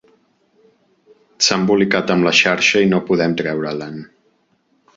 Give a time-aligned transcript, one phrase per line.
[1.47, 4.05] S'ha embolicat amb la xarxa i no podem treure-l'en.